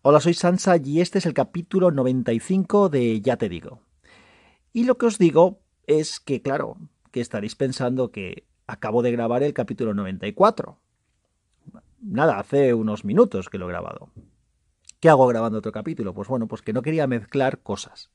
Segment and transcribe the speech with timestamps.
[0.00, 3.80] Hola, soy Sansa y este es el capítulo 95 de Ya te digo.
[4.72, 5.58] Y lo que os digo
[5.88, 6.76] es que, claro,
[7.10, 10.78] que estaréis pensando que acabo de grabar el capítulo 94.
[12.00, 14.10] Nada, hace unos minutos que lo he grabado.
[15.00, 16.14] ¿Qué hago grabando otro capítulo?
[16.14, 18.12] Pues bueno, pues que no quería mezclar cosas.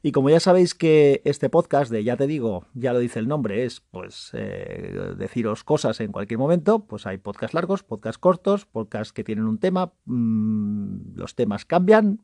[0.00, 3.26] Y como ya sabéis que este podcast de Ya te digo, ya lo dice el
[3.26, 8.64] nombre, es pues eh, deciros cosas en cualquier momento, pues hay podcasts largos, podcasts cortos,
[8.64, 12.20] podcasts que tienen un tema, mmm, los temas cambian,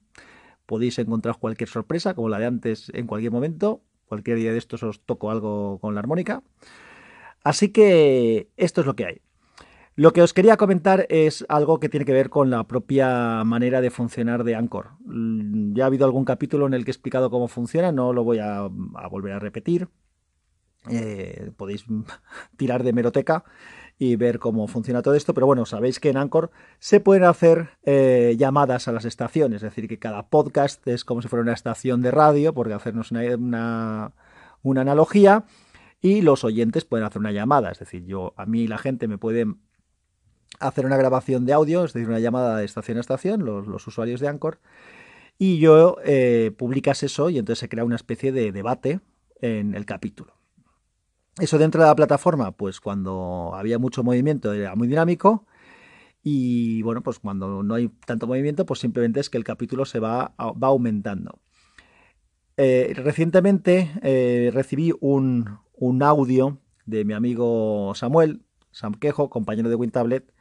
[0.67, 4.85] podéis encontrar cualquier sorpresa, como la de antes, en cualquier momento, cualquier día de estos
[4.85, 6.45] os toco algo con la armónica.
[7.43, 9.24] Así que esto es lo que hay.
[9.97, 13.81] Lo que os quería comentar es algo que tiene que ver con la propia manera
[13.81, 14.91] de funcionar de Anchor.
[15.05, 18.25] Mm, ya ha habido algún capítulo en el que he explicado cómo funciona, no lo
[18.25, 18.63] voy a,
[19.09, 19.89] volver a repetir.
[20.91, 21.87] Eh, podéis
[22.57, 23.45] tirar de meroteca
[23.97, 27.71] y ver cómo funciona todo esto, pero bueno, sabéis que en Anchor se pueden hacer
[27.85, 31.53] eh, llamadas a las estaciones, es decir, que cada podcast es como si fuera una
[31.53, 34.13] estación de radio, porque hacernos una, una,
[34.63, 35.45] una analogía,
[36.01, 39.17] y los oyentes pueden hacer una llamada, es decir, yo a mí la gente me
[39.17, 39.47] puede
[40.61, 44.21] hacer una grabación de audio, es decir, una llamada de estación a estación, los, usuarios
[44.21, 44.61] de Anchor,
[45.39, 49.01] y yo eh, publicas eso y entonces se crea una especie de debate
[49.41, 50.35] en el capítulo.
[51.39, 55.47] Eso dentro de la plataforma, pues cuando había mucho movimiento era muy dinámico
[56.23, 59.99] y bueno, pues cuando no hay tanto movimiento, pues simplemente es que el capítulo se
[59.99, 61.41] va, va aumentando.
[62.57, 69.75] Eh, recientemente eh, recibí un, un audio de mi amigo Samuel, Sam Quejo, compañero de
[69.75, 70.33] WinTablet,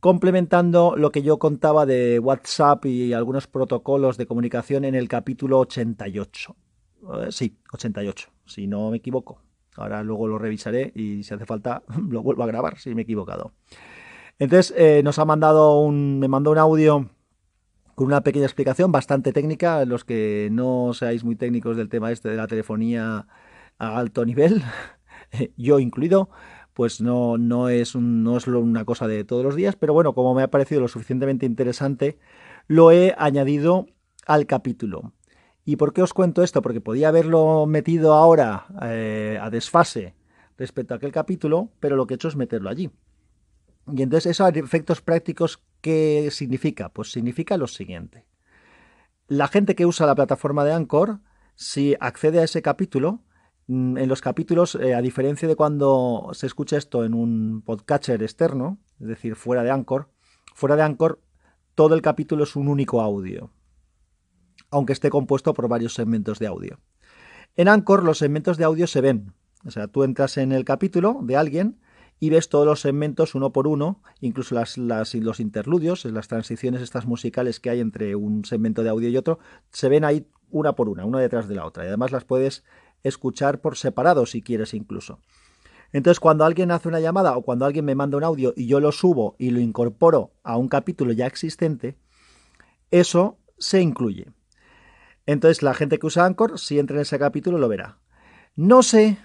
[0.00, 5.60] complementando lo que yo contaba de WhatsApp y algunos protocolos de comunicación en el capítulo
[5.60, 6.56] 88.
[7.02, 9.42] Eh, sí, 88, si no me equivoco.
[9.76, 13.04] Ahora luego lo revisaré y si hace falta lo vuelvo a grabar si me he
[13.04, 13.52] equivocado.
[14.38, 17.10] Entonces eh, nos ha mandado un, me mandó un audio
[17.94, 19.84] con una pequeña explicación bastante técnica.
[19.84, 23.26] Los que no seáis muy técnicos del tema este de la telefonía
[23.78, 24.62] a alto nivel,
[25.58, 26.30] yo incluido,
[26.74, 30.34] pues no, no, es no es una cosa de todos los días, pero bueno, como
[30.34, 32.18] me ha parecido lo suficientemente interesante,
[32.66, 33.86] lo he añadido
[34.26, 35.12] al capítulo.
[35.64, 36.62] ¿Y por qué os cuento esto?
[36.62, 40.14] Porque podía haberlo metido ahora eh, a desfase
[40.56, 42.90] respecto a aquel capítulo, pero lo que he hecho es meterlo allí.
[43.92, 46.90] Y entonces esos efectos prácticos, ¿qué significa?
[46.90, 48.26] Pues significa lo siguiente.
[49.26, 51.20] La gente que usa la plataforma de Anchor,
[51.54, 53.22] si accede a ese capítulo,
[53.70, 58.78] en los capítulos, eh, a diferencia de cuando se escucha esto en un podcatcher externo,
[58.98, 60.08] es decir, fuera de Anchor,
[60.54, 61.20] fuera de Anchor
[61.76, 63.52] todo el capítulo es un único audio,
[64.70, 66.80] aunque esté compuesto por varios segmentos de audio.
[67.54, 71.20] En Anchor los segmentos de audio se ven, o sea, tú entras en el capítulo
[71.22, 71.80] de alguien
[72.18, 76.82] y ves todos los segmentos uno por uno, incluso las, las, los interludios, las transiciones
[76.82, 79.38] estas musicales que hay entre un segmento de audio y otro,
[79.70, 82.64] se ven ahí una por una, una detrás de la otra, y además las puedes
[83.02, 85.20] escuchar por separado si quieres incluso.
[85.92, 88.80] Entonces, cuando alguien hace una llamada o cuando alguien me manda un audio y yo
[88.80, 91.96] lo subo y lo incorporo a un capítulo ya existente,
[92.90, 94.26] eso se incluye.
[95.26, 97.98] Entonces, la gente que usa Anchor, si entra en ese capítulo, lo verá.
[98.56, 99.18] No sé,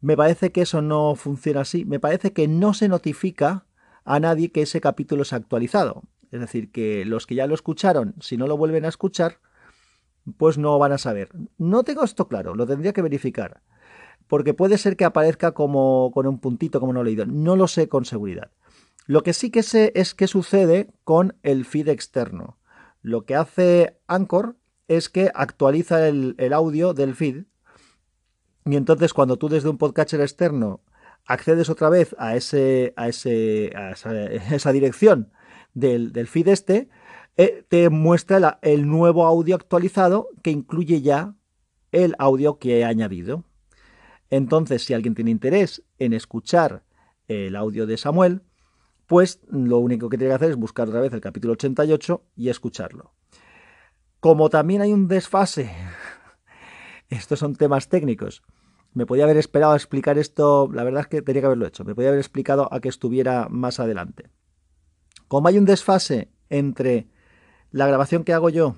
[0.00, 3.66] me parece que eso no funciona así, me parece que no se notifica
[4.04, 6.02] a nadie que ese capítulo es actualizado.
[6.30, 9.38] Es decir, que los que ya lo escucharon, si no lo vuelven a escuchar,
[10.36, 11.30] pues no van a saber.
[11.58, 13.62] No tengo esto claro, lo tendría que verificar.
[14.28, 17.26] Porque puede ser que aparezca como con un puntito, como no he leído.
[17.26, 18.50] No lo sé con seguridad.
[19.06, 22.58] Lo que sí que sé es qué sucede con el feed externo.
[23.02, 24.56] Lo que hace Anchor
[24.88, 27.44] es que actualiza el, audio del feed.
[28.64, 30.82] Y entonces cuando tú desde un podcatcher externo
[31.26, 35.32] accedes otra vez a, ese, a, ese, a esa, esa dirección
[35.74, 36.88] del, del feed este,
[37.36, 41.34] eh, te muestra el nuevo audio actualizado que incluye ya
[41.90, 43.44] el audio que he añadido.
[44.30, 46.84] Entonces, si alguien tiene interés en escuchar
[47.28, 48.42] el audio de Samuel,
[49.06, 52.48] pues lo único que tiene que hacer es buscar otra vez el capítulo 88 y
[52.48, 53.12] escucharlo.
[54.20, 55.70] Como también hay un desfase,
[57.10, 58.42] estos son temas técnicos,
[58.94, 61.84] me podía haber esperado a explicar esto, la verdad es que tenía que haberlo hecho,
[61.84, 64.30] me podía haber explicado a que estuviera más adelante.
[65.28, 67.08] Como hay un desfase entre
[67.72, 68.76] la grabación que hago yo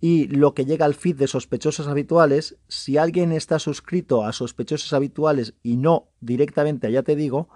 [0.00, 4.92] y lo que llega al feed de sospechosos habituales, si alguien está suscrito a sospechosos
[4.92, 7.48] habituales y no directamente ya te digo,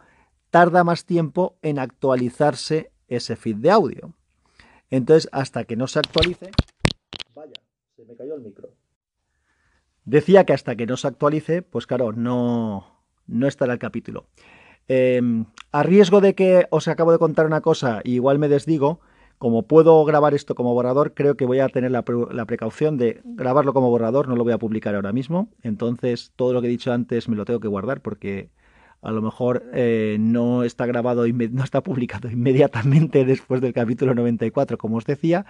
[0.50, 4.14] tarda más tiempo en actualizarse ese feed de audio.
[4.90, 6.50] Entonces, hasta que no se actualice,
[7.34, 7.54] vaya,
[7.96, 8.68] se me cayó el micro.
[10.04, 14.28] Decía que hasta que no se actualice, pues claro, no, no estará el capítulo.
[14.86, 15.20] Eh,
[15.72, 19.00] a riesgo de que os acabo de contar una cosa igual me desdigo,
[19.38, 23.74] como puedo grabar esto como borrador, creo que voy a tener la, precaución de grabarlo
[23.74, 25.48] como borrador, no lo voy a publicar ahora mismo.
[25.62, 28.48] Entonces, todo lo que he dicho antes me lo tengo que guardar porque
[29.02, 34.78] a lo mejor eh, no está grabado, no está publicado inmediatamente después del capítulo 94,
[34.78, 35.44] como os decía.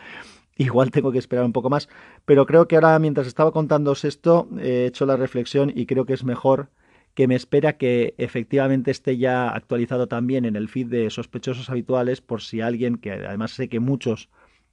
[0.59, 1.87] Igual tengo que esperar un poco más,
[2.25, 6.15] pero creo que ahora mientras estaba contándoos esto he hecho la reflexión y creo que
[6.15, 6.71] es mejor
[7.17, 12.21] que me espera que efectivamente esté ya actualizado también en el feed de sospechosos habituales
[12.21, 14.29] por si alguien, que además sé que muchos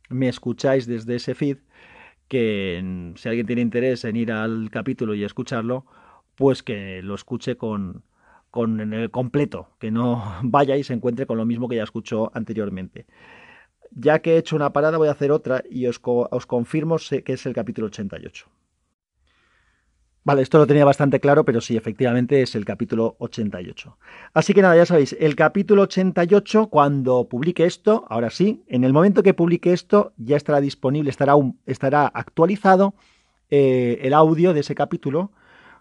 [0.09, 1.59] me escucháis desde ese feed,
[2.27, 5.85] que si alguien tiene interés en ir al capítulo y escucharlo,
[6.35, 8.03] pues que lo escuche con,
[8.51, 12.29] con el completo, que no vaya y se encuentre con lo mismo que ya escuchó
[12.33, 13.05] anteriormente.
[13.91, 17.33] Ya que he hecho una parada, voy a hacer otra y os, os confirmo que
[17.33, 18.49] es el capítulo 88.
[20.25, 23.97] Vale, esto lo tenía bastante claro, pero sí, efectivamente es el capítulo 88.
[24.33, 28.93] Así que nada, ya sabéis, el capítulo 88, cuando publique esto, ahora sí, en el
[28.93, 31.33] momento que publique esto, ya estará disponible, estará,
[31.65, 32.93] estará actualizado
[33.49, 35.31] eh, el audio de ese capítulo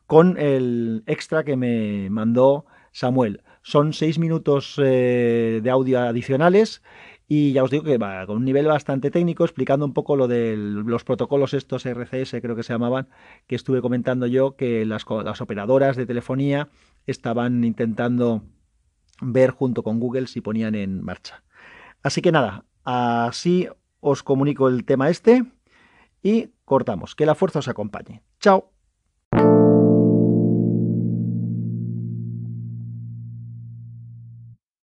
[0.09, 3.43] con el extra que me mandó Samuel.
[3.63, 6.83] Son seis minutos eh, de audio adicionales
[7.35, 10.29] y ya os digo que va con un nivel bastante técnico, explicando un poco lo
[10.29, 13.09] de los protocolos estos RCS, creo que se llamaban,
[13.47, 16.69] que estuve comentando yo, que las, las operadoras de telefonía
[17.07, 18.43] estaban intentando
[19.23, 21.43] ver junto con Google si ponían en marcha.
[22.03, 23.67] Así que nada, así
[24.01, 25.47] os comunico el tema este
[26.23, 27.15] y cortamos.
[27.15, 28.21] Que la fuerza os acompañe.
[28.41, 28.73] Chao.